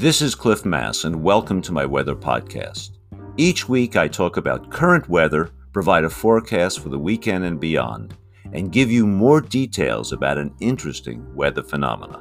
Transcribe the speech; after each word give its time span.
This 0.00 0.22
is 0.22 0.34
Cliff 0.34 0.64
Mass, 0.64 1.04
and 1.04 1.22
welcome 1.22 1.60
to 1.60 1.72
my 1.72 1.84
weather 1.84 2.14
podcast. 2.14 2.92
Each 3.36 3.68
week, 3.68 3.96
I 3.96 4.08
talk 4.08 4.38
about 4.38 4.70
current 4.70 5.06
weather, 5.10 5.50
provide 5.74 6.04
a 6.04 6.08
forecast 6.08 6.80
for 6.80 6.88
the 6.88 6.98
weekend 6.98 7.44
and 7.44 7.60
beyond, 7.60 8.16
and 8.54 8.72
give 8.72 8.90
you 8.90 9.06
more 9.06 9.42
details 9.42 10.12
about 10.12 10.38
an 10.38 10.54
interesting 10.58 11.34
weather 11.34 11.62
phenomena. 11.62 12.18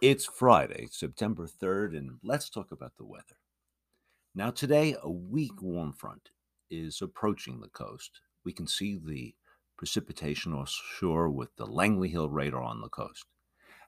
It's 0.00 0.26
Friday, 0.26 0.86
September 0.92 1.48
3rd, 1.48 1.96
and 1.96 2.18
let's 2.22 2.48
talk 2.48 2.70
about 2.70 2.92
the 2.98 3.04
weather. 3.04 3.36
Now, 4.32 4.52
today, 4.52 4.94
a 5.02 5.10
weak 5.10 5.60
warm 5.60 5.92
front 5.92 6.30
is 6.70 7.02
approaching 7.02 7.58
the 7.58 7.68
coast. 7.70 8.20
We 8.44 8.52
can 8.52 8.68
see 8.68 8.96
the 9.04 9.34
precipitation 9.76 10.52
offshore 10.52 11.28
with 11.30 11.54
the 11.56 11.66
Langley 11.66 12.08
Hill 12.08 12.28
radar 12.28 12.62
on 12.62 12.80
the 12.80 12.88
coast. 12.88 13.26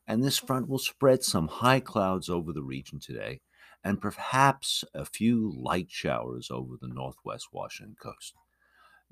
And 0.07 0.23
this 0.23 0.39
front 0.39 0.69
will 0.69 0.79
spread 0.79 1.23
some 1.23 1.49
high 1.49 1.81
clouds 1.81 2.29
over 2.29 2.53
the 2.53 2.63
region 2.63 2.99
today, 2.99 3.41
and 3.85 4.01
perhaps 4.01 4.85
a 4.95 5.05
few 5.05 5.53
light 5.55 5.91
showers 5.91 6.51
over 6.51 6.75
the 6.81 6.89
northwest 6.89 7.49
Washington 7.53 7.97
coast. 8.01 8.35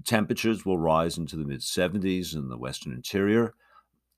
Temperatures 0.05 0.65
will 0.65 0.79
rise 0.79 1.19
into 1.19 1.37
the 1.37 1.45
mid 1.45 1.61
70s 1.61 2.35
in 2.35 2.49
the 2.49 2.59
western 2.59 2.93
interior, 2.93 3.55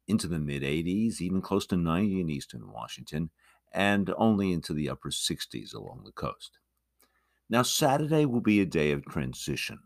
into 0.07 0.27
the 0.27 0.39
mid 0.39 0.63
80s, 0.63 1.21
even 1.21 1.41
close 1.41 1.67
to 1.67 1.77
90 1.77 2.21
in 2.21 2.31
eastern 2.31 2.73
Washington, 2.73 3.31
and 3.73 4.13
only 4.17 4.53
into 4.53 4.73
the 4.73 4.89
upper 4.89 5.11
60s 5.11 5.75
along 5.75 6.03
the 6.05 6.13
coast. 6.13 6.59
Now, 7.51 7.63
Saturday 7.63 8.25
will 8.25 8.41
be 8.41 8.61
a 8.61 8.67
day 8.67 8.93
of 8.93 9.05
transition. 9.05 9.79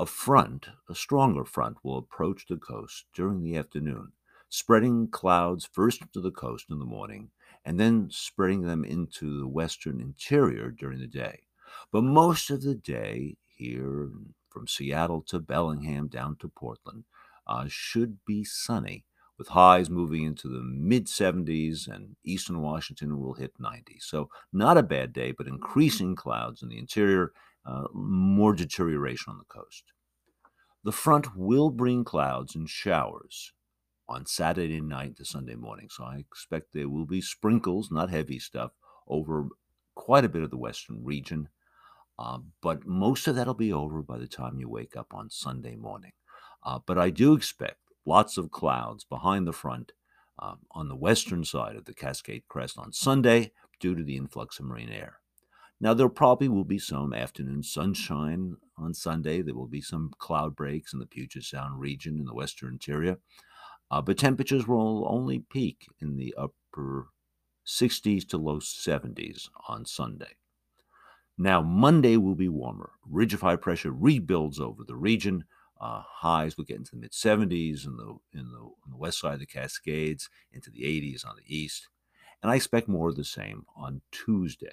A 0.00 0.06
front, 0.06 0.68
a 0.88 0.94
stronger 0.94 1.44
front, 1.44 1.78
will 1.82 1.98
approach 1.98 2.46
the 2.46 2.56
coast 2.56 3.06
during 3.12 3.42
the 3.42 3.56
afternoon, 3.56 4.12
spreading 4.48 5.08
clouds 5.08 5.68
first 5.72 6.02
to 6.12 6.20
the 6.20 6.30
coast 6.30 6.66
in 6.70 6.78
the 6.78 6.84
morning 6.84 7.30
and 7.64 7.80
then 7.80 8.08
spreading 8.10 8.62
them 8.62 8.84
into 8.84 9.40
the 9.40 9.48
western 9.48 10.00
interior 10.00 10.70
during 10.70 11.00
the 11.00 11.08
day. 11.08 11.42
But 11.90 12.04
most 12.04 12.48
of 12.48 12.62
the 12.62 12.76
day, 12.76 13.36
here 13.56 14.10
from 14.48 14.68
Seattle 14.68 15.22
to 15.22 15.40
Bellingham 15.40 16.06
down 16.06 16.36
to 16.36 16.48
Portland, 16.48 17.04
uh, 17.48 17.66
should 17.68 18.18
be 18.24 18.44
sunny 18.44 19.04
with 19.36 19.48
highs 19.48 19.90
moving 19.90 20.24
into 20.24 20.48
the 20.48 20.62
mid 20.62 21.06
70s 21.06 21.88
and 21.88 22.16
eastern 22.24 22.60
Washington 22.60 23.20
will 23.20 23.34
hit 23.34 23.52
90. 23.58 23.98
So, 24.00 24.28
not 24.52 24.78
a 24.78 24.82
bad 24.82 25.12
day, 25.12 25.32
but 25.32 25.46
increasing 25.46 26.14
clouds 26.14 26.62
in 26.62 26.68
the 26.68 26.78
interior, 26.78 27.32
uh, 27.64 27.84
more 27.92 28.54
deterioration 28.54 29.32
on 29.32 29.38
the 29.38 29.44
coast. 29.44 29.84
The 30.84 30.92
front 30.92 31.36
will 31.36 31.70
bring 31.70 32.04
clouds 32.04 32.54
and 32.54 32.68
showers 32.68 33.52
on 34.08 34.26
Saturday 34.26 34.80
night 34.80 35.16
to 35.16 35.24
Sunday 35.24 35.54
morning. 35.54 35.88
So, 35.90 36.04
I 36.04 36.16
expect 36.16 36.72
there 36.72 36.88
will 36.88 37.06
be 37.06 37.20
sprinkles, 37.20 37.90
not 37.90 38.10
heavy 38.10 38.38
stuff, 38.38 38.72
over 39.06 39.48
quite 39.94 40.24
a 40.24 40.28
bit 40.28 40.42
of 40.42 40.50
the 40.50 40.56
western 40.56 41.04
region. 41.04 41.48
Uh, 42.18 42.38
but 42.62 42.86
most 42.86 43.26
of 43.28 43.36
that'll 43.36 43.54
be 43.54 43.72
over 43.72 44.02
by 44.02 44.18
the 44.18 44.26
time 44.26 44.58
you 44.58 44.68
wake 44.68 44.96
up 44.96 45.12
on 45.12 45.30
Sunday 45.30 45.76
morning. 45.76 46.12
Uh, 46.64 46.78
but 46.84 46.98
I 46.98 47.10
do 47.10 47.34
expect 47.34 47.80
lots 48.04 48.36
of 48.36 48.50
clouds 48.50 49.04
behind 49.04 49.46
the 49.46 49.52
front 49.52 49.92
um, 50.38 50.58
on 50.72 50.88
the 50.88 50.96
western 50.96 51.44
side 51.44 51.76
of 51.76 51.84
the 51.84 51.94
Cascade 51.94 52.44
Crest 52.48 52.78
on 52.78 52.92
Sunday 52.92 53.52
due 53.80 53.94
to 53.94 54.02
the 54.02 54.16
influx 54.16 54.58
of 54.58 54.66
marine 54.66 54.88
air. 54.88 55.20
Now, 55.80 55.94
there 55.94 56.08
probably 56.08 56.48
will 56.48 56.64
be 56.64 56.78
some 56.78 57.12
afternoon 57.12 57.62
sunshine 57.62 58.56
on 58.76 58.94
Sunday. 58.94 59.42
There 59.42 59.54
will 59.54 59.68
be 59.68 59.80
some 59.80 60.12
cloud 60.18 60.56
breaks 60.56 60.92
in 60.92 60.98
the 60.98 61.06
Puget 61.06 61.44
Sound 61.44 61.80
region 61.80 62.18
in 62.18 62.24
the 62.24 62.34
western 62.34 62.72
interior, 62.74 63.18
uh, 63.90 64.02
but 64.02 64.18
temperatures 64.18 64.66
will 64.66 65.06
only 65.08 65.38
peak 65.38 65.86
in 66.00 66.16
the 66.16 66.34
upper 66.36 67.08
60s 67.64 68.26
to 68.28 68.38
low 68.38 68.58
70s 68.58 69.48
on 69.68 69.84
Sunday. 69.84 70.36
Now, 71.36 71.62
Monday 71.62 72.16
will 72.16 72.34
be 72.34 72.48
warmer. 72.48 72.90
Ridge 73.08 73.34
of 73.34 73.42
high 73.42 73.56
pressure 73.56 73.92
rebuilds 73.92 74.58
over 74.58 74.82
the 74.82 74.96
region, 74.96 75.44
uh, 75.80 76.02
highs 76.04 76.56
will 76.56 76.64
get 76.64 76.78
into 76.78 76.90
the 76.92 77.00
mid 77.00 77.12
70s 77.12 77.86
in 77.86 77.96
the, 77.96 78.16
in 78.32 78.50
the 78.50 78.68
the 78.90 78.96
west 78.96 79.20
side 79.20 79.34
of 79.34 79.40
the 79.40 79.46
Cascades, 79.46 80.28
into 80.52 80.70
the 80.70 80.82
80s 80.82 81.24
on 81.24 81.36
the 81.36 81.54
east, 81.54 81.88
and 82.42 82.50
I 82.50 82.56
expect 82.56 82.88
more 82.88 83.08
of 83.08 83.16
the 83.16 83.24
same 83.24 83.64
on 83.76 84.00
Tuesday. 84.10 84.72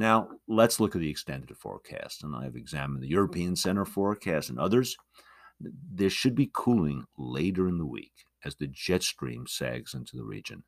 Now 0.00 0.30
let's 0.48 0.80
look 0.80 0.96
at 0.96 1.02
the 1.02 1.10
extended 1.10 1.54
forecast, 1.58 2.24
and 2.24 2.34
I've 2.34 2.56
examined 2.56 3.02
the 3.02 3.10
European 3.10 3.54
Center 3.54 3.84
forecast 3.84 4.48
and 4.48 4.58
others. 4.58 4.96
There 5.60 6.08
should 6.08 6.34
be 6.34 6.50
cooling 6.54 7.04
later 7.18 7.68
in 7.68 7.76
the 7.76 7.84
week 7.84 8.24
as 8.42 8.54
the 8.54 8.66
jet 8.66 9.02
stream 9.02 9.46
sags 9.46 9.92
into 9.92 10.16
the 10.16 10.24
region. 10.24 10.62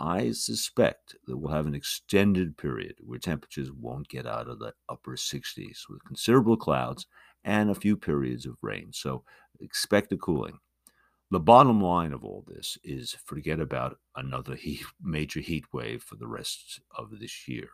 I 0.00 0.30
suspect 0.30 1.14
that 1.26 1.36
we'll 1.36 1.52
have 1.52 1.66
an 1.66 1.74
extended 1.74 2.56
period 2.56 2.94
where 3.04 3.18
temperatures 3.18 3.70
won't 3.70 4.08
get 4.08 4.26
out 4.26 4.48
of 4.48 4.60
the 4.60 4.72
upper 4.88 5.14
60s 5.14 5.80
with 5.90 6.02
considerable 6.06 6.56
clouds 6.56 7.06
and 7.44 7.68
a 7.68 7.74
few 7.74 7.98
periods 7.98 8.46
of 8.46 8.56
rain. 8.62 8.94
So 8.94 9.24
expect 9.60 10.10
a 10.12 10.16
cooling. 10.16 10.60
The 11.30 11.38
bottom 11.38 11.82
line 11.82 12.14
of 12.14 12.24
all 12.24 12.46
this 12.46 12.78
is 12.82 13.14
forget 13.26 13.60
about 13.60 13.98
another 14.16 14.54
heat, 14.56 14.84
major 15.02 15.40
heat 15.40 15.66
wave 15.70 16.02
for 16.02 16.16
the 16.16 16.28
rest 16.28 16.80
of 16.96 17.18
this 17.20 17.46
year. 17.46 17.68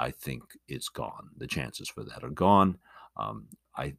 I 0.00 0.10
think 0.10 0.42
it's 0.66 0.88
gone. 0.88 1.30
The 1.36 1.46
chances 1.46 1.88
for 1.88 2.02
that 2.04 2.24
are 2.24 2.30
gone. 2.30 2.78
Um, 3.16 3.48
I 3.76 3.94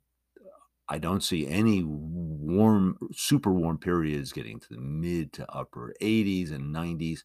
I 0.89 0.97
don't 0.97 1.23
see 1.23 1.47
any 1.47 1.84
warm, 1.84 2.97
super 3.13 3.53
warm 3.53 3.78
periods 3.78 4.34
getting 4.34 4.59
to 4.59 4.73
the 4.73 4.81
mid 4.81 5.31
to 5.34 5.50
upper 5.50 5.94
80s 6.01 6.51
and 6.51 6.75
90s 6.75 7.19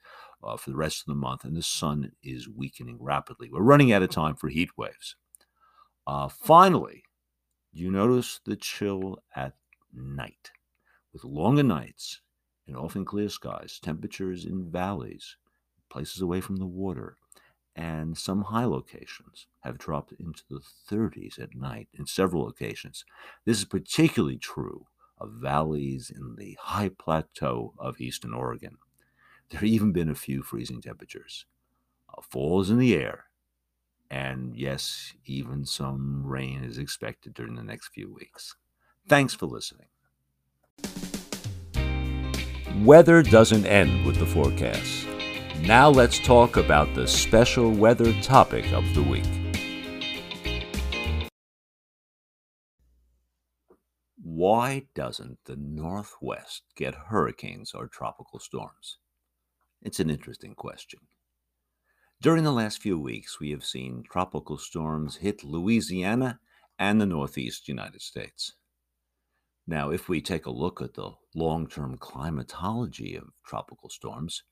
uh, 0.44 0.56
for 0.56 0.70
the 0.70 0.76
rest 0.76 1.00
of 1.00 1.06
the 1.06 1.16
month, 1.16 1.42
and 1.44 1.56
the 1.56 1.62
sun 1.62 2.12
is 2.22 2.48
weakening 2.48 2.98
rapidly. 3.00 3.48
We're 3.50 3.62
running 3.62 3.92
out 3.92 4.02
of 4.02 4.10
time 4.10 4.36
for 4.36 4.48
heat 4.48 4.70
waves. 4.76 5.16
Uh, 6.06 6.28
finally, 6.28 7.02
you 7.72 7.90
notice 7.90 8.40
the 8.44 8.54
chill 8.56 9.18
at 9.34 9.54
night 9.92 10.52
with 11.12 11.24
longer 11.24 11.64
nights 11.64 12.20
and 12.68 12.76
often 12.76 13.04
clear 13.04 13.28
skies, 13.28 13.80
temperatures 13.82 14.44
in 14.44 14.70
valleys, 14.70 15.36
places 15.90 16.22
away 16.22 16.40
from 16.40 16.56
the 16.56 16.66
water, 16.66 17.16
and 17.76 18.16
some 18.16 18.42
high 18.42 18.64
locations 18.64 19.46
have 19.60 19.76
dropped 19.76 20.12
into 20.18 20.42
the 20.48 20.62
30s 20.90 21.38
at 21.38 21.54
night 21.54 21.88
in 21.92 22.06
several 22.06 22.42
locations. 22.42 23.04
This 23.44 23.58
is 23.58 23.66
particularly 23.66 24.38
true 24.38 24.86
of 25.18 25.32
valleys 25.32 26.10
in 26.10 26.36
the 26.36 26.56
high 26.58 26.88
plateau 26.88 27.74
of 27.78 28.00
eastern 28.00 28.32
Oregon. 28.32 28.78
There 29.50 29.60
have 29.60 29.68
even 29.68 29.92
been 29.92 30.08
a 30.08 30.14
few 30.14 30.42
freezing 30.42 30.80
temperatures. 30.80 31.44
Uh, 32.08 32.22
fall 32.22 32.62
is 32.62 32.70
in 32.70 32.78
the 32.78 32.94
air, 32.94 33.26
and 34.10 34.56
yes, 34.56 35.12
even 35.26 35.66
some 35.66 36.26
rain 36.26 36.64
is 36.64 36.78
expected 36.78 37.34
during 37.34 37.56
the 37.56 37.62
next 37.62 37.88
few 37.88 38.12
weeks. 38.12 38.56
Thanks 39.06 39.34
for 39.34 39.46
listening. 39.46 39.88
Weather 42.84 43.22
doesn't 43.22 43.66
end 43.66 44.06
with 44.06 44.16
the 44.16 44.26
forecast. 44.26 45.06
Now 45.62 45.88
let's 45.88 46.18
talk 46.18 46.56
about 46.56 46.94
the 46.94 47.08
special 47.08 47.72
weather 47.72 48.12
topic 48.22 48.72
of 48.72 48.84
the 48.94 49.02
week. 49.02 49.24
Why 54.22 54.86
doesn't 54.94 55.38
the 55.46 55.56
Northwest 55.56 56.62
get 56.76 56.94
hurricanes 56.94 57.72
or 57.74 57.88
tropical 57.88 58.38
storms? 58.38 58.98
It's 59.82 59.98
an 59.98 60.10
interesting 60.10 60.54
question. 60.54 61.00
During 62.20 62.44
the 62.44 62.52
last 62.52 62.80
few 62.80 62.98
weeks, 62.98 63.40
we 63.40 63.50
have 63.50 63.64
seen 63.64 64.02
tropical 64.02 64.58
storms 64.58 65.16
hit 65.16 65.42
Louisiana 65.42 66.38
and 66.78 67.00
the 67.00 67.06
Northeast 67.06 67.66
United 67.66 68.02
States. 68.02 68.52
Now, 69.66 69.90
if 69.90 70.08
we 70.08 70.20
take 70.20 70.46
a 70.46 70.50
look 70.50 70.80
at 70.80 70.94
the 70.94 71.12
long 71.34 71.66
term 71.66 71.96
climatology 71.98 73.16
of 73.16 73.30
tropical 73.44 73.88
storms, 73.90 74.42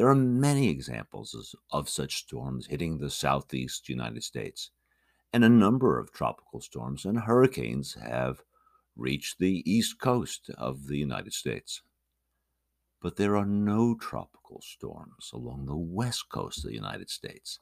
there 0.00 0.08
are 0.08 0.14
many 0.14 0.70
examples 0.70 1.54
of 1.70 1.86
such 1.86 2.16
storms 2.16 2.66
hitting 2.66 2.96
the 2.96 3.10
Southeast 3.10 3.86
United 3.86 4.24
States, 4.24 4.70
and 5.30 5.44
a 5.44 5.48
number 5.50 5.98
of 5.98 6.10
tropical 6.10 6.62
storms 6.62 7.04
and 7.04 7.20
hurricanes 7.20 7.94
have 8.00 8.40
reached 8.96 9.38
the 9.38 9.62
East 9.70 10.00
Coast 10.00 10.50
of 10.56 10.86
the 10.86 10.96
United 10.96 11.34
States 11.34 11.82
but 13.02 13.16
there 13.16 13.36
are 13.36 13.46
no 13.46 13.94
tropical 13.94 14.60
storms 14.60 15.30
along 15.32 15.66
the 15.66 15.76
west 15.76 16.28
coast 16.28 16.58
of 16.58 16.64
the 16.64 16.74
United 16.74 17.08
States, 17.08 17.58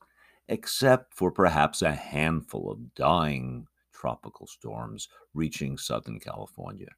except 0.49 1.15
for 1.15 1.31
perhaps 1.31 1.83
a 1.83 1.93
handful 1.93 2.71
of 2.71 2.95
dying 2.95 3.67
tropical 3.93 4.47
storms 4.47 5.09
reaching 5.35 5.79
Southern 5.79 6.19
California. 6.19 6.89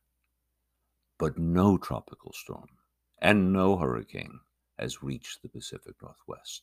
But 1.18 1.38
no 1.38 1.76
tropical 1.76 2.32
storm 2.32 2.68
and 3.20 3.52
no 3.52 3.76
hurricane 3.76 4.40
has 4.80 5.02
reached 5.02 5.42
the 5.42 5.48
Pacific 5.48 5.94
Northwest. 6.02 6.62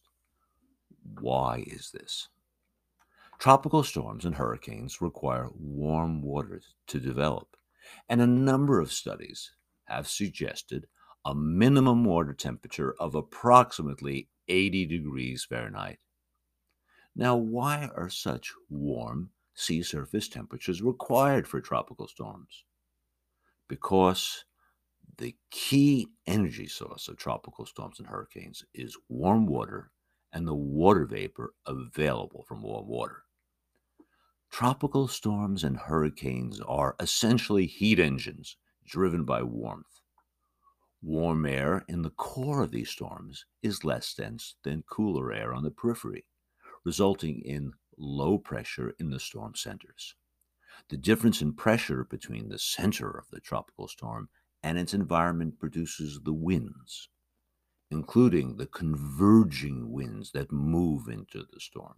Why 1.19 1.63
is 1.67 1.91
this? 1.91 2.29
Tropical 3.39 3.83
storms 3.83 4.25
and 4.25 4.35
hurricanes 4.35 4.99
require 4.99 5.49
warm 5.57 6.23
waters 6.23 6.75
to 6.87 6.99
develop 6.99 7.55
And 8.09 8.19
a 8.19 8.27
number 8.27 8.81
of 8.81 8.91
studies 8.91 9.51
have 9.85 10.07
suggested 10.07 10.87
a 11.23 11.35
minimum 11.35 12.03
water 12.03 12.33
temperature 12.33 12.95
of 12.99 13.15
approximately 13.15 14.29
80 14.47 14.85
degrees 14.87 15.45
Fahrenheit. 15.45 15.99
Now, 17.15 17.35
why 17.35 17.89
are 17.95 18.09
such 18.09 18.53
warm 18.69 19.29
sea 19.53 19.83
surface 19.83 20.27
temperatures 20.27 20.81
required 20.81 21.47
for 21.47 21.61
tropical 21.61 22.07
storms? 22.07 22.63
Because 23.67 24.45
the 25.17 25.35
key 25.51 26.07
energy 26.27 26.67
source 26.67 27.07
of 27.07 27.17
tropical 27.17 27.65
storms 27.65 27.99
and 27.99 28.07
hurricanes 28.07 28.63
is 28.73 28.97
warm 29.09 29.47
water 29.47 29.91
and 30.33 30.47
the 30.47 30.53
water 30.53 31.05
vapor 31.05 31.53
available 31.65 32.43
from 32.47 32.61
warm 32.61 32.87
water. 32.87 33.23
Tropical 34.51 35.07
storms 35.07 35.63
and 35.63 35.77
hurricanes 35.77 36.61
are 36.61 36.95
essentially 36.99 37.65
heat 37.65 37.99
engines 37.99 38.57
driven 38.85 39.23
by 39.23 39.43
warmth. 39.43 40.01
Warm 41.01 41.45
air 41.45 41.83
in 41.87 42.01
the 42.01 42.09
core 42.11 42.63
of 42.63 42.71
these 42.71 42.89
storms 42.89 43.45
is 43.61 43.83
less 43.83 44.13
dense 44.13 44.55
than 44.63 44.83
cooler 44.83 45.31
air 45.31 45.53
on 45.53 45.63
the 45.63 45.71
periphery, 45.71 46.25
resulting 46.85 47.41
in 47.41 47.73
low 47.97 48.37
pressure 48.37 48.93
in 48.99 49.09
the 49.09 49.19
storm 49.19 49.55
centers. 49.55 50.15
The 50.89 50.97
difference 50.97 51.41
in 51.41 51.53
pressure 51.53 52.03
between 52.03 52.49
the 52.49 52.59
center 52.59 53.09
of 53.09 53.29
the 53.31 53.39
tropical 53.39 53.87
storm 53.87 54.29
and 54.67 54.77
its 54.77 54.93
environment 54.93 55.57
produces 55.57 56.19
the 56.25 56.33
winds, 56.33 57.07
including 57.89 58.57
the 58.57 58.65
converging 58.65 59.93
winds 59.93 60.33
that 60.33 60.51
move 60.51 61.07
into 61.07 61.45
the 61.53 61.59
storm. 61.61 61.95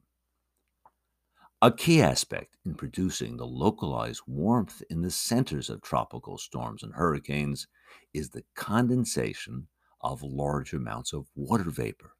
A 1.63 1.71
key 1.71 2.00
aspect 2.00 2.57
in 2.63 2.75
producing 2.75 3.38
the 3.38 3.48
localized 3.48 4.21
warmth 4.27 4.83
in 4.88 5.01
the 5.01 5.10
centers 5.10 5.71
of 5.71 5.81
tropical 5.81 6.38
storms 6.38 6.83
and 6.83 6.94
hurricanes 6.94 7.66
is 8.13 8.30
the 8.30 8.44
condensation 8.56 9.68
of 10.01 10.21
large 10.21 10.71
amounts 10.71 11.12
of 11.12 11.25
water 11.36 11.71
vapor. 11.71 12.12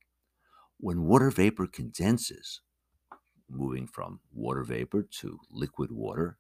When 0.80 1.04
water 1.04 1.30
vapor 1.30 1.68
condenses, 1.68 2.62
moving 3.48 3.86
from 3.86 4.22
water 4.34 4.64
vapor 4.64 5.04
to 5.20 5.38
liquid 5.52 5.92
water, 5.92 6.40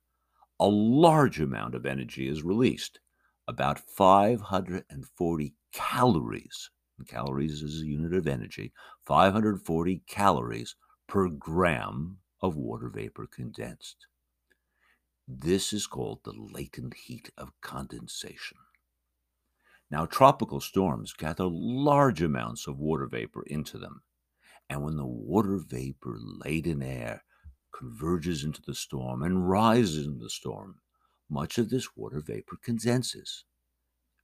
a 0.59 0.67
large 0.67 1.39
amount 1.39 1.75
of 1.75 1.85
energy 1.85 2.27
is 2.27 2.41
released, 2.41 2.99
about 3.49 3.79
540 3.79 5.55
calories. 5.73 6.69
Calories 7.07 7.63
is 7.63 7.81
a 7.81 7.85
unit 7.85 8.13
of 8.13 8.27
energy, 8.27 8.71
540 9.07 10.03
calories 10.07 10.75
per 11.07 11.29
gram 11.29 12.19
of 12.41 12.55
water 12.55 12.89
vapor 12.89 13.25
condensed. 13.25 14.05
This 15.27 15.73
is 15.73 15.87
called 15.87 16.19
the 16.23 16.33
latent 16.35 16.93
heat 16.93 17.31
of 17.39 17.59
condensation. 17.61 18.59
Now, 19.89 20.05
tropical 20.05 20.61
storms 20.61 21.13
gather 21.13 21.47
large 21.47 22.21
amounts 22.21 22.67
of 22.67 22.77
water 22.77 23.07
vapor 23.07 23.43
into 23.47 23.79
them, 23.79 24.03
and 24.69 24.83
when 24.83 24.95
the 24.95 25.07
water 25.07 25.57
vapor 25.57 26.19
laden 26.19 26.83
air 26.83 27.23
converges 27.73 28.43
into 28.43 28.61
the 28.61 28.75
storm 28.75 29.23
and 29.23 29.49
rises 29.49 30.05
in 30.05 30.19
the 30.19 30.29
storm, 30.29 30.81
much 31.29 31.57
of 31.57 31.69
this 31.69 31.95
water 31.95 32.19
vapor 32.19 32.57
condenses, 32.61 33.45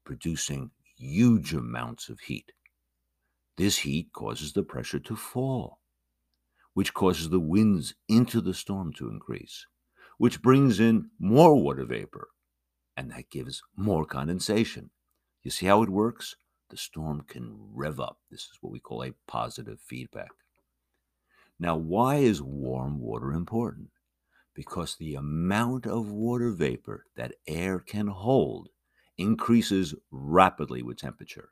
producing 0.03 0.71
huge 0.97 1.53
amounts 1.53 2.09
of 2.09 2.19
heat. 2.21 2.51
This 3.57 3.77
heat 3.77 4.11
causes 4.13 4.53
the 4.53 4.63
pressure 4.63 4.99
to 4.99 5.15
fall, 5.15 5.79
which 6.73 6.93
causes 6.93 7.29
the 7.29 7.39
winds 7.39 7.95
into 8.07 8.41
the 8.41 8.53
storm 8.53 8.91
to 8.93 9.09
increase, 9.09 9.65
which 10.17 10.41
brings 10.41 10.79
in 10.79 11.09
more 11.19 11.55
water 11.55 11.85
vapor, 11.85 12.29
and 12.97 13.11
that 13.11 13.29
gives 13.29 13.61
more 13.75 14.05
condensation. 14.05 14.89
You 15.43 15.51
see 15.51 15.67
how 15.67 15.83
it 15.83 15.89
works? 15.89 16.35
The 16.69 16.77
storm 16.77 17.21
can 17.27 17.55
rev 17.71 17.99
up. 17.99 18.17
This 18.31 18.41
is 18.41 18.57
what 18.61 18.73
we 18.73 18.79
call 18.79 19.03
a 19.03 19.13
positive 19.27 19.79
feedback. 19.79 20.31
Now, 21.59 21.77
why 21.77 22.17
is 22.17 22.41
warm 22.41 22.99
water 22.99 23.31
important? 23.31 23.89
Because 24.55 24.95
the 24.95 25.15
amount 25.15 25.85
of 25.85 26.09
water 26.11 26.51
vapor 26.51 27.05
that 27.15 27.35
air 27.47 27.79
can 27.79 28.07
hold 28.07 28.69
increases 29.17 29.93
rapidly 30.11 30.81
with 30.81 30.97
temperature. 30.97 31.49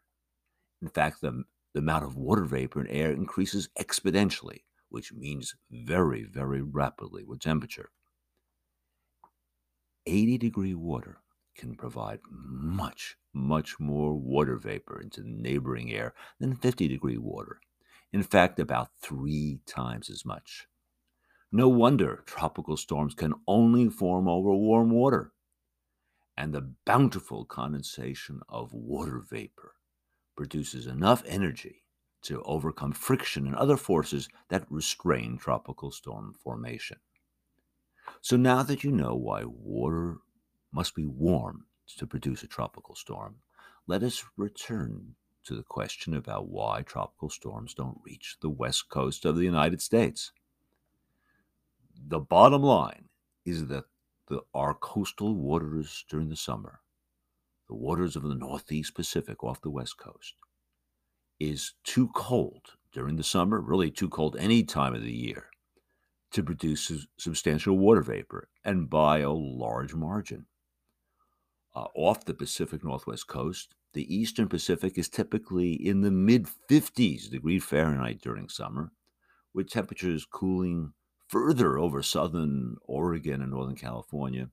In 0.82 0.88
fact, 0.88 1.22
the, 1.22 1.44
the 1.74 1.80
amount 1.80 2.06
of 2.06 2.16
water 2.16 2.46
vapor 2.46 2.82
in 2.82 2.88
air 2.88 3.12
increases 3.12 3.70
exponentially 3.78 4.62
which 4.94 5.12
means 5.12 5.56
very, 5.72 6.24
very 6.24 6.62
rapidly 6.62 7.24
with 7.24 7.40
temperature. 7.40 7.90
80 10.06 10.38
degree 10.38 10.76
water 10.76 11.18
can 11.58 11.74
provide 11.74 12.20
much, 12.30 13.16
much 13.34 13.80
more 13.80 14.14
water 14.14 14.56
vapor 14.56 15.02
into 15.02 15.22
the 15.22 15.30
neighboring 15.30 15.92
air 15.92 16.14
than 16.40 16.56
50 16.56 16.88
degree 16.88 17.18
water. 17.18 17.60
In 18.12 18.22
fact, 18.22 18.60
about 18.60 18.90
three 19.02 19.62
times 19.66 20.12
as 20.12 20.24
much. 20.24 20.68
No 21.56 21.68
wonder 21.68 22.24
tropical 22.26 22.76
storms 22.78 23.14
can 23.14 23.36
only 23.48 23.88
form 23.88 24.28
over 24.28 24.52
warm 24.56 24.90
water. 24.90 25.34
And 26.36 26.52
the 26.52 26.74
bountiful 26.84 27.46
condensation 27.46 28.42
of 28.50 28.74
water 28.74 29.20
vapor 29.30 29.76
produces 30.36 30.88
enough 30.88 31.22
energy 31.28 31.84
to 32.24 32.42
overcome 32.42 32.92
friction 32.92 33.46
and 33.46 33.56
other 33.56 33.78
forces 33.78 34.30
that 34.50 34.66
restrain 34.72 35.38
tropical 35.38 35.92
storm 35.92 36.34
formation. 36.44 36.98
So 38.20 38.36
now 38.36 38.64
that 38.64 38.84
you 38.84 38.92
know 38.92 39.14
why 39.14 39.44
water 39.46 40.18
must 40.72 40.96
be 40.96 41.06
warm 41.06 41.68
to 42.00 42.08
produce 42.08 42.42
a 42.42 42.48
tropical 42.48 42.96
storm, 42.96 43.36
let 43.86 44.02
us 44.02 44.26
return 44.38 45.14
to 45.44 45.56
the 45.56 45.62
question 45.62 46.16
about 46.16 46.48
why 46.48 46.82
tropical 46.82 47.30
storms 47.30 47.76
don't 47.76 48.02
reach 48.04 48.38
the 48.42 48.50
west 48.50 48.90
coast 48.90 49.24
of 49.24 49.36
the 49.36 49.44
United 49.44 49.84
States. 49.84 50.32
The 52.06 52.20
bottom 52.20 52.64
line 52.64 53.08
is 53.46 53.68
that 53.68 53.86
the, 54.28 54.42
our 54.54 54.74
coastal 54.74 55.36
waters 55.36 56.04
during 56.10 56.30
the 56.30 56.36
summer, 56.36 56.82
the 57.70 57.76
waters 57.76 58.16
of 58.16 58.24
the 58.24 58.36
Northeast 58.36 58.94
Pacific 58.94 59.44
off 59.44 59.62
the 59.62 59.70
west 59.70 59.98
coast, 59.98 60.36
is 61.40 61.74
too 61.84 62.10
cold 62.14 62.76
during 62.92 63.16
the 63.16 63.24
summer, 63.24 63.62
really 63.62 63.90
too 63.90 64.10
cold 64.10 64.36
any 64.38 64.64
time 64.64 64.94
of 64.94 65.02
the 65.02 65.14
year, 65.14 65.48
to 66.32 66.44
produce 66.44 67.08
substantial 67.18 67.78
water 67.78 68.02
vapor 68.02 68.50
and 68.66 68.90
by 68.90 69.20
a 69.20 69.32
large 69.32 69.94
margin. 69.96 70.46
Uh, 71.74 71.86
off 71.96 72.26
the 72.26 72.34
Pacific 72.34 72.84
Northwest 72.84 73.28
coast, 73.28 73.76
the 73.94 74.14
eastern 74.14 74.50
Pacific 74.50 74.98
is 74.98 75.08
typically 75.08 75.74
in 75.74 76.02
the 76.02 76.12
mid 76.12 76.48
50s 76.70 77.30
degrees 77.30 77.64
Fahrenheit 77.64 78.22
during 78.22 78.50
summer, 78.50 78.92
with 79.54 79.70
temperatures 79.70 80.26
cooling 80.26 80.94
further 81.34 81.80
over 81.80 82.04
southern 82.04 82.76
Oregon 82.84 83.42
and 83.42 83.50
northern 83.50 83.76
California. 83.76 84.52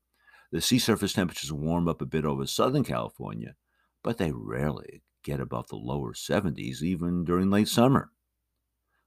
The 0.50 0.62
sea 0.62 0.78
surface 0.78 1.12
temperatures 1.12 1.52
warm 1.52 1.86
up 1.88 2.00
a 2.00 2.06
bit 2.06 2.24
over 2.24 2.46
southern 2.46 2.84
California, 2.84 3.54
but 4.02 4.16
they 4.16 4.32
rarely 4.32 5.02
get 5.22 5.40
above 5.40 5.68
the 5.68 5.76
lower 5.76 6.14
70s 6.14 6.80
even 6.80 7.22
during 7.22 7.50
late 7.50 7.68
summer. 7.68 8.12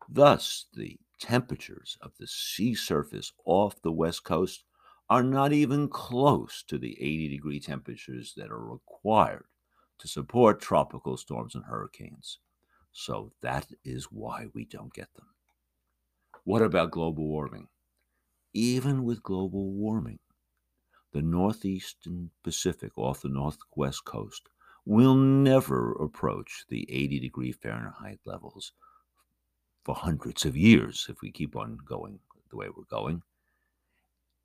Thus, 0.07 0.67
the 0.71 0.99
temperatures 1.19 1.97
of 1.99 2.11
the 2.19 2.27
sea 2.27 2.75
surface 2.75 3.31
off 3.43 3.81
the 3.81 3.91
west 3.91 4.23
coast 4.23 4.65
are 5.09 5.23
not 5.23 5.51
even 5.51 5.89
close 5.89 6.63
to 6.67 6.77
the 6.77 6.95
80 7.01 7.29
degree 7.29 7.59
temperatures 7.59 8.35
that 8.37 8.51
are 8.51 8.63
required 8.63 9.45
to 9.97 10.07
support 10.07 10.61
tropical 10.61 11.17
storms 11.17 11.55
and 11.55 11.65
hurricanes. 11.65 12.37
So 12.91 13.31
that 13.41 13.65
is 13.83 14.11
why 14.11 14.49
we 14.53 14.63
don't 14.63 14.93
get 14.93 15.11
them. 15.15 15.25
What 16.45 16.61
about 16.61 16.91
global 16.91 17.25
warming? 17.25 17.69
Even 18.53 19.05
with 19.05 19.23
global 19.23 19.71
warming, 19.71 20.19
the 21.13 21.21
northeastern 21.21 22.31
Pacific 22.43 22.97
off 22.97 23.21
the 23.21 23.29
northwest 23.29 24.03
coast 24.03 24.49
will 24.85 25.15
never 25.15 25.93
approach 25.93 26.65
the 26.67 26.85
80 26.91 27.21
degree 27.21 27.53
Fahrenheit 27.53 28.19
levels 28.25 28.73
for 29.85 29.95
hundreds 29.95 30.43
of 30.43 30.57
years 30.57 31.07
if 31.09 31.21
we 31.21 31.31
keep 31.31 31.55
on 31.55 31.77
going 31.77 32.19
the 32.49 32.57
way 32.57 32.67
we're 32.67 32.83
going. 32.83 33.23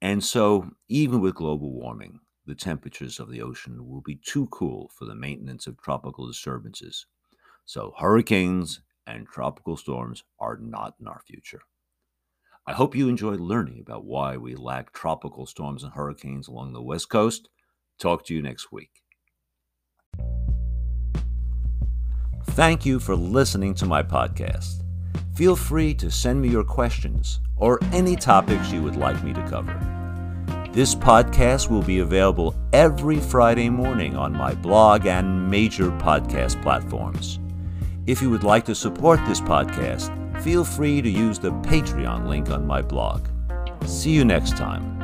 And 0.00 0.22
so, 0.22 0.70
even 0.86 1.20
with 1.20 1.34
global 1.34 1.72
warming, 1.72 2.20
the 2.46 2.54
temperatures 2.54 3.18
of 3.18 3.28
the 3.28 3.42
ocean 3.42 3.88
will 3.88 4.02
be 4.02 4.14
too 4.14 4.46
cool 4.52 4.88
for 4.94 5.04
the 5.04 5.16
maintenance 5.16 5.66
of 5.66 5.82
tropical 5.82 6.28
disturbances. 6.28 7.06
So, 7.64 7.92
hurricanes 7.98 8.82
and 9.04 9.26
tropical 9.26 9.76
storms 9.76 10.22
are 10.38 10.58
not 10.58 10.94
in 11.00 11.08
our 11.08 11.22
future. 11.26 11.62
I 12.68 12.74
hope 12.74 12.94
you 12.94 13.08
enjoyed 13.08 13.40
learning 13.40 13.80
about 13.80 14.04
why 14.04 14.36
we 14.36 14.54
lack 14.54 14.92
tropical 14.92 15.46
storms 15.46 15.84
and 15.84 15.94
hurricanes 15.94 16.48
along 16.48 16.74
the 16.74 16.82
West 16.82 17.08
Coast. 17.08 17.48
Talk 17.98 18.26
to 18.26 18.34
you 18.34 18.42
next 18.42 18.70
week. 18.70 18.90
Thank 22.48 22.84
you 22.84 22.98
for 22.98 23.16
listening 23.16 23.72
to 23.76 23.86
my 23.86 24.02
podcast. 24.02 24.82
Feel 25.34 25.56
free 25.56 25.94
to 25.94 26.10
send 26.10 26.42
me 26.42 26.50
your 26.50 26.62
questions 26.62 27.40
or 27.56 27.78
any 27.84 28.14
topics 28.16 28.70
you 28.70 28.82
would 28.82 28.96
like 28.96 29.24
me 29.24 29.32
to 29.32 29.48
cover. 29.48 29.72
This 30.70 30.94
podcast 30.94 31.70
will 31.70 31.80
be 31.80 32.00
available 32.00 32.54
every 32.74 33.18
Friday 33.18 33.70
morning 33.70 34.14
on 34.14 34.34
my 34.34 34.52
blog 34.52 35.06
and 35.06 35.50
major 35.50 35.90
podcast 35.92 36.60
platforms. 36.60 37.38
If 38.04 38.20
you 38.20 38.28
would 38.28 38.44
like 38.44 38.66
to 38.66 38.74
support 38.74 39.20
this 39.26 39.40
podcast, 39.40 40.17
feel 40.42 40.64
free 40.64 41.02
to 41.02 41.08
use 41.08 41.38
the 41.38 41.52
Patreon 41.52 42.26
link 42.26 42.50
on 42.50 42.66
my 42.66 42.82
blog. 42.82 43.26
See 43.86 44.10
you 44.10 44.24
next 44.24 44.56
time. 44.56 44.97